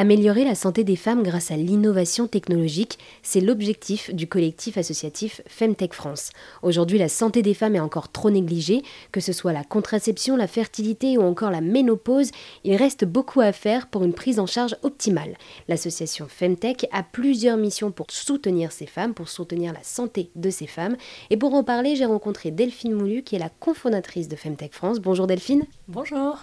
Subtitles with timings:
[0.00, 5.92] Améliorer la santé des femmes grâce à l'innovation technologique, c'est l'objectif du collectif associatif Femtech
[5.92, 6.30] France.
[6.62, 10.46] Aujourd'hui, la santé des femmes est encore trop négligée, que ce soit la contraception, la
[10.46, 12.30] fertilité ou encore la ménopause,
[12.62, 15.36] il reste beaucoup à faire pour une prise en charge optimale.
[15.66, 20.68] L'association Femtech a plusieurs missions pour soutenir ces femmes, pour soutenir la santé de ces
[20.68, 20.96] femmes.
[21.30, 25.00] Et pour en parler, j'ai rencontré Delphine Moulu, qui est la cofondatrice de Femtech France.
[25.00, 25.64] Bonjour Delphine.
[25.88, 26.38] Bonjour.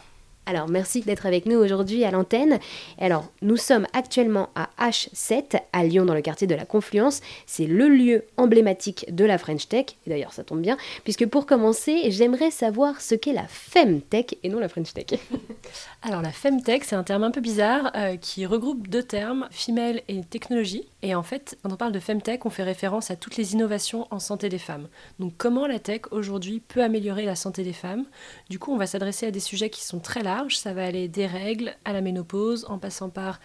[0.47, 2.59] Alors, merci d'être avec nous aujourd'hui à l'antenne.
[2.99, 7.21] Alors, nous sommes actuellement à H7, à Lyon, dans le quartier de la Confluence.
[7.47, 9.85] C'est le lieu emblématique de la French Tech.
[10.05, 14.49] Et d'ailleurs, ça tombe bien, puisque pour commencer, j'aimerais savoir ce qu'est la Femtech et
[14.49, 15.19] non la French Tech.
[16.03, 20.03] Alors, la Femtech, c'est un terme un peu bizarre euh, qui regroupe deux termes, femelle
[20.07, 20.87] et technologie.
[21.05, 24.07] Et en fait, quand on parle de Femtech, on fait référence à toutes les innovations
[24.09, 24.87] en santé des femmes.
[25.19, 28.05] Donc, comment la tech aujourd'hui peut améliorer la santé des femmes?
[28.49, 31.07] Du coup, on va s'adresser à des sujets qui sont très larges ça va aller
[31.07, 33.39] des règles à la ménopause, en passant par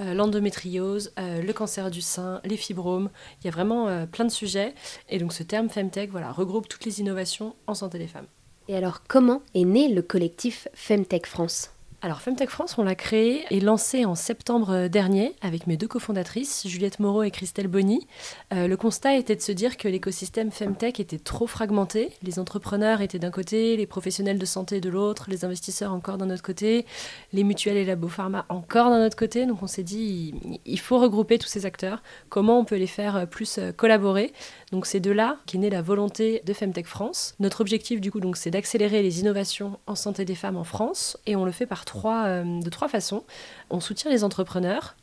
[0.00, 3.10] euh, l'endométriose, euh, le cancer du sein, les fibromes.
[3.40, 4.74] Il y a vraiment euh, plein de sujets.
[5.08, 8.26] Et donc ce terme Femtech regroupe toutes les innovations en santé des femmes.
[8.66, 11.73] Et alors, comment est né le collectif Femtech France?
[12.04, 16.68] Alors Femtech France, on l'a créé et lancé en septembre dernier avec mes deux cofondatrices,
[16.68, 18.06] Juliette Moreau et Christelle Bonny.
[18.52, 22.10] Euh, le constat était de se dire que l'écosystème Femtech était trop fragmenté.
[22.22, 26.28] Les entrepreneurs étaient d'un côté, les professionnels de santé de l'autre, les investisseurs encore d'un
[26.28, 26.84] autre côté,
[27.32, 29.46] les mutuelles et pharma encore d'un autre côté.
[29.46, 30.34] Donc on s'est dit,
[30.66, 32.02] il faut regrouper tous ces acteurs.
[32.28, 34.34] Comment on peut les faire plus euh, collaborer?
[34.72, 37.34] Donc c'est de là qu'est née la volonté de Femtech France.
[37.40, 41.16] Notre objectif du coup, donc, c'est d'accélérer les innovations en santé des femmes en France
[41.24, 43.24] et on le fait par euh, de trois façons.
[43.70, 44.96] On soutient les entrepreneurs,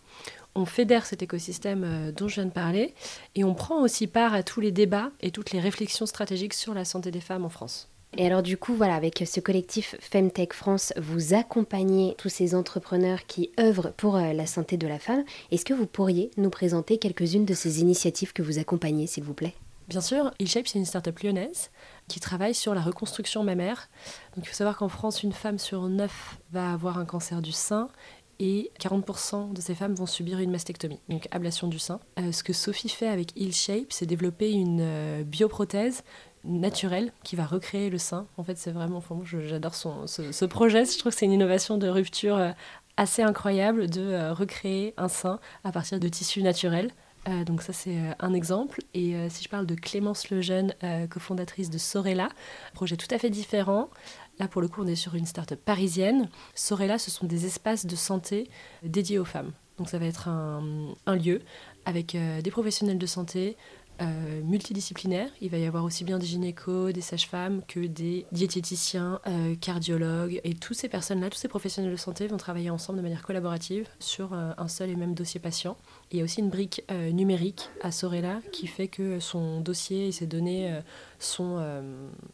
[0.55, 2.93] on fédère cet écosystème euh, dont je viens de parler,
[3.35, 6.73] et on prend aussi part à tous les débats et toutes les réflexions stratégiques sur
[6.73, 7.87] la santé des femmes en France.
[8.17, 13.25] Et alors du coup, voilà, avec ce collectif Femtech France, vous accompagnez tous ces entrepreneurs
[13.25, 15.23] qui œuvrent pour euh, la santé de la femme.
[15.51, 19.33] Est-ce que vous pourriez nous présenter quelques-unes de ces initiatives que vous accompagnez, s'il vous
[19.33, 19.55] plaît?
[19.87, 21.69] Bien sûr, eShape, c'est une start-up lyonnaise
[22.11, 23.89] qui travaille sur la reconstruction mammaire.
[24.35, 27.53] Donc il faut savoir qu'en France, une femme sur neuf va avoir un cancer du
[27.53, 27.87] sein
[28.39, 32.01] et 40% de ces femmes vont subir une mastectomie, donc ablation du sein.
[32.19, 36.03] Euh, ce que Sophie fait avec HealShape, c'est développer une euh, bioprothèse
[36.43, 38.27] naturelle qui va recréer le sein.
[38.35, 40.85] En fait, c'est vraiment, enfin, j'adore ce, projet.
[40.85, 42.51] Je trouve que c'est une innovation de rupture euh,
[42.97, 46.91] assez incroyable de recréer un sein à partir de tissus naturels.
[47.27, 48.81] Euh, donc ça c'est euh, un exemple.
[48.93, 50.73] Et euh, si je parle de Clémence Lejeune,
[51.09, 52.29] cofondatrice de Sorella,
[52.73, 53.89] projet tout à fait différent.
[54.39, 56.29] Là pour le coup on est sur une start-up parisienne.
[56.55, 58.49] Sorella ce sont des espaces de santé
[58.83, 59.51] dédiés aux femmes.
[59.77, 61.41] Donc ça va être un, un lieu
[61.85, 63.57] avec des professionnels de santé,
[64.01, 65.29] euh, multidisciplinaire.
[65.41, 70.41] Il va y avoir aussi bien des gynécos, des sages-femmes que des diététiciens, euh, cardiologues.
[70.43, 73.87] Et toutes ces personnes-là, tous ces professionnels de santé vont travailler ensemble de manière collaborative
[73.99, 75.77] sur euh, un seul et même dossier patient.
[76.11, 80.11] Il y a aussi une brique numérique à Sorella qui fait que son dossier et
[80.11, 80.79] ses données
[81.19, 81.63] sont,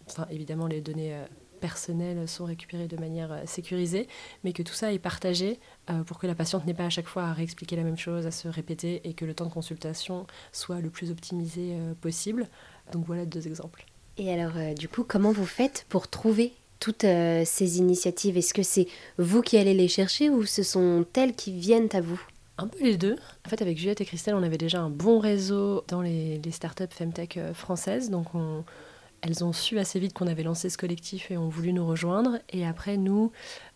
[0.08, 1.16] enfin évidemment les données
[1.60, 4.08] personnelles sont récupérées de manière euh, sécurisée,
[4.44, 5.60] mais que tout ça est partagé
[5.90, 8.26] euh, pour que la patiente n'ait pas à chaque fois à réexpliquer la même chose,
[8.26, 12.48] à se répéter, et que le temps de consultation soit le plus optimisé euh, possible.
[12.92, 13.86] Donc voilà deux exemples.
[14.18, 17.06] Et alors, du coup, comment vous faites pour trouver toutes
[17.46, 18.36] ces initiatives?
[18.36, 18.88] Est-ce que c'est
[19.20, 22.20] vous qui allez les chercher ou ce sont elles qui viennent à vous?
[22.58, 23.16] Un peu les deux.
[23.46, 26.52] En fait, avec Juliette et Christelle, on avait déjà un bon réseau dans les, les
[26.52, 28.10] startups Femtech françaises.
[28.10, 28.64] Donc, on,
[29.22, 32.40] elles ont su assez vite qu'on avait lancé ce collectif et ont voulu nous rejoindre.
[32.50, 33.32] Et après, nous,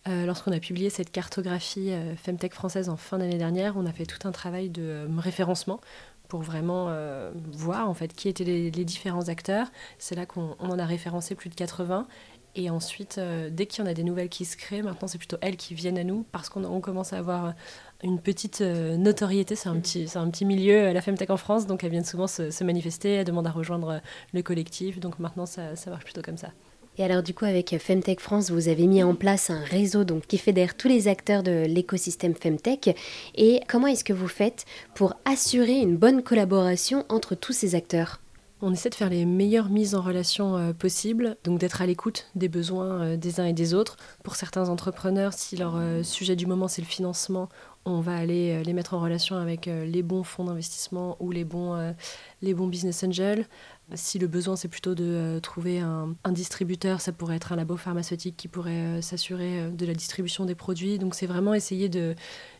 [0.08, 3.92] euh, lorsqu'on a publié cette cartographie euh, Femtech française en fin d'année dernière, on a
[3.92, 5.80] fait tout un travail de euh, référencement
[6.28, 6.90] pour vraiment
[7.52, 9.66] voir en fait qui étaient les, les différents acteurs.
[9.98, 12.06] C'est là qu'on en a référencé plus de 80
[12.54, 15.16] et ensuite, euh, dès qu'il y en a des nouvelles qui se créent, maintenant c'est
[15.16, 17.54] plutôt elles qui viennent à nous parce qu'on commence à avoir
[18.02, 19.56] une petite euh, notoriété.
[19.56, 22.04] C'est un petit, c'est un petit milieu, euh, la Femtech en France, donc elles viennent
[22.04, 24.02] souvent se, manifester, elles demandent à rejoindre
[24.34, 25.00] le collectif.
[25.00, 26.50] Donc maintenant, ça, ça, marche plutôt comme ça.
[26.98, 30.26] Et alors du coup, avec Femtech France, vous avez mis en place un réseau donc,
[30.26, 32.94] qui fédère tous les acteurs de l'écosystème Femtech.
[33.34, 38.20] Et comment est-ce que vous faites pour assurer une bonne collaboration entre tous ces acteurs?
[38.62, 42.28] On essaie de faire les meilleures mises en relation euh, possibles, donc d'être à l'écoute
[42.36, 43.96] des besoins euh, des uns et des autres.
[44.22, 47.48] Pour certains entrepreneurs, si leur euh, sujet du moment c'est le financement,
[47.84, 51.96] on va aller les mettre en relation avec les bons fonds d'investissement ou les bons,
[52.68, 53.44] business angels.
[53.94, 57.76] Si le besoin c'est plutôt de trouver un, un, distributeur, ça pourrait être un labo
[57.76, 61.00] pharmaceutique qui pourrait s'assurer de la distribution des produits.
[61.00, 61.90] Donc c'est vraiment essayer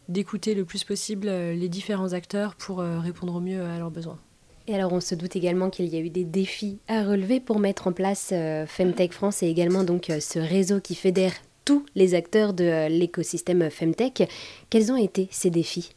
[0.09, 4.19] d'écouter le plus possible les différents acteurs pour répondre au mieux à leurs besoins.
[4.67, 7.59] Et alors on se doute également qu'il y a eu des défis à relever pour
[7.59, 11.33] mettre en place euh, Femtech France et également donc euh, ce réseau qui fédère
[11.65, 14.29] tous les acteurs de l'écosystème Femtech.
[14.71, 15.95] Quels ont été ces défis?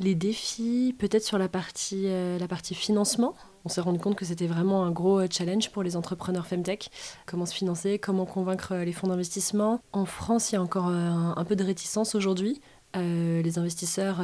[0.00, 4.46] Les défis, peut-être sur la partie, la partie financement on s'est rendu compte que c'était
[4.46, 6.90] vraiment un gros euh, challenge pour les entrepreneurs Femtech.
[7.26, 9.80] Comment se financer, comment convaincre euh, les fonds d'investissement.
[9.92, 12.60] En France, il y a encore euh, un, peu de réticence aujourd'hui.
[12.94, 14.20] Les investisseurs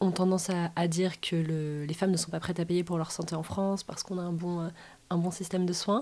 [0.00, 1.36] ont tendance à, dire que
[1.86, 4.18] les femmes ne sont pas prêtes à payer pour leur santé en France parce qu'on
[4.18, 4.70] a un bon,
[5.10, 6.00] bon système de soins.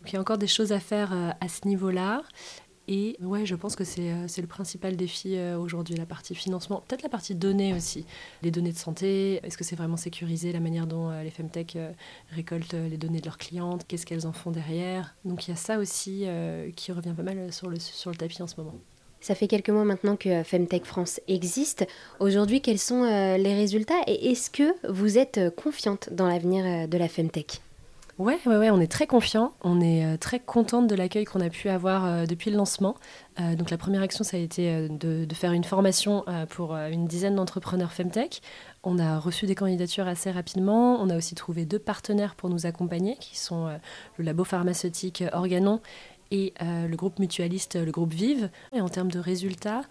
[0.00, 2.22] Donc il y a encore des choses à faire à ce niveau-là.
[2.90, 6.82] Et ouais, je pense que c'est euh, le principal défi euh, aujourd'hui, la partie financement,
[6.88, 8.06] peut-être la partie données aussi.
[8.42, 11.76] Les données de santé, est-ce que c'est vraiment sécurisé la manière dont euh, les Femtech
[12.30, 13.84] récoltent les données de leurs clientes?
[13.86, 15.14] Qu'est-ce qu'elles en font derrière?
[15.26, 16.26] Donc il y a ça aussi
[16.76, 18.74] qui revient pas mal sur le tapis en ce moment.
[19.20, 21.86] Ça fait quelques mois maintenant que Femtech France existe.
[22.20, 27.08] Aujourd'hui, quels sont les résultats et est-ce que vous êtes confiante dans l'avenir de la
[27.08, 27.60] Femtech?
[28.18, 29.52] Ouais, ouais, ouais, on est très confiant.
[29.62, 32.96] On est euh, très contente de l'accueil qu'on a pu avoir euh, depuis le lancement.
[33.38, 37.06] Euh, donc la première action, ça a été de, de, faire une formation pour une
[37.06, 38.42] dizaine d'entrepreneurs Femtech.
[38.82, 41.00] On a reçu des candidatures assez rapidement.
[41.00, 43.68] On a aussi trouvé deux partenaires pour nous accompagner, qui sont
[44.16, 45.80] le labo pharmaceutique Organon
[46.30, 48.50] et euh, le groupe mutualiste, le groupe Vive.
[48.72, 49.82] Et en termes de résultats,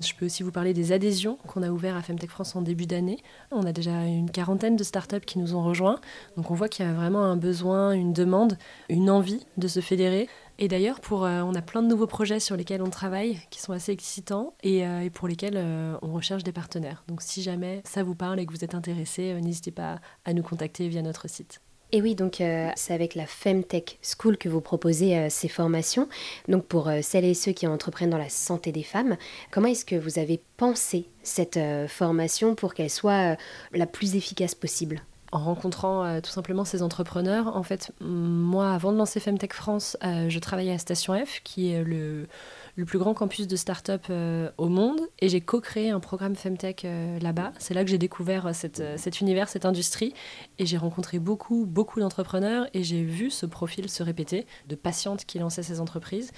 [0.00, 2.86] je peux aussi vous parler des adhésions qu'on a ouvertes à Femtech France en début
[2.86, 3.22] d'année.
[3.50, 6.00] On a déjà une quarantaine de startups qui nous ont rejoints.
[6.36, 8.58] Donc on voit qu'il y a vraiment un besoin, une demande,
[8.88, 10.28] une envie de se fédérer.
[10.58, 13.60] Et d'ailleurs, pour, euh, on a plein de nouveaux projets sur lesquels on travaille, qui
[13.60, 15.62] sont assez excitants et, euh, et pour lesquels
[16.02, 17.04] on recherche des partenaires.
[17.08, 20.42] Donc si jamais ça vous parle et que vous êtes intéressé, n'hésitez pas à nous
[20.42, 21.60] contacter via notre site.
[21.92, 26.08] Et oui, donc euh, c'est avec la Femtech School que vous proposez euh, ces formations.
[26.48, 29.16] Donc pour euh, celles et ceux qui entreprennent dans la santé des femmes,
[29.52, 33.36] comment est-ce que vous avez pensé cette formation pour qu'elle soit
[33.72, 35.02] la plus efficace possible?
[35.32, 37.56] En rencontrant tout simplement ces entrepreneurs.
[37.56, 41.82] En fait, moi, avant de lancer Femtech France, je travaillais à Station F, qui est
[41.82, 42.28] le,
[42.76, 45.00] le plus grand campus de start-up euh, au monde.
[45.18, 47.52] Et j'ai co-créé un programme Femtech euh, là-bas.
[47.58, 50.12] C'est là que j'ai découvert euh, cet univers, cette industrie.
[50.58, 52.66] Et j'ai rencontré beaucoup, beaucoup d'entrepreneurs.
[52.74, 56.32] Et j'ai vu ce profil se répéter de patientes qui lançaient ces entreprises.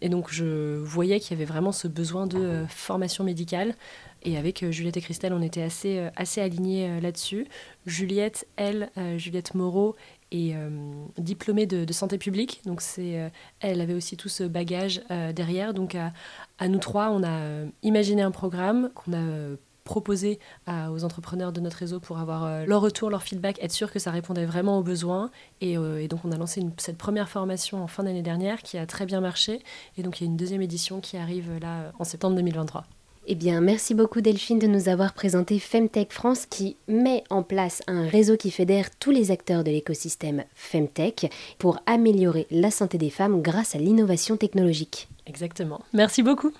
[0.00, 3.74] Et donc je voyais qu'il y avait vraiment ce besoin de formation médicale.
[4.22, 7.46] Et avec Juliette et Christelle, on était assez, assez alignés là-dessus.
[7.86, 9.96] Juliette, elle, Juliette Moreau,
[10.34, 10.68] euh,
[11.16, 12.60] diplômée de, santé publique.
[12.66, 13.28] Donc c'est, euh,
[13.60, 15.74] elle avait aussi tout ce bagage euh, derrière.
[15.74, 20.38] Donc à, nous trois, on a imaginé un programme qu'on a proposé
[20.68, 24.10] aux entrepreneurs de notre réseau pour avoir leur retour, leur feedback, être sûr que ça
[24.10, 25.30] répondait vraiment aux besoins.
[25.60, 25.76] Et,
[26.08, 29.20] donc on a lancé cette première formation en fin d'année dernière qui a très bien
[29.20, 29.60] marché.
[29.96, 32.84] Et donc il y a une deuxième édition qui arrive là en septembre 2023.
[33.26, 37.82] Eh bien, merci beaucoup Delphine de nous avoir présenté Femtech France qui met en place
[37.86, 43.08] un réseau qui fédère tous les acteurs de l'écosystème Femtech pour améliorer la santé des
[43.08, 45.08] femmes grâce à l'innovation technologique.
[45.26, 45.80] Exactement.
[45.94, 46.52] Merci beaucoup.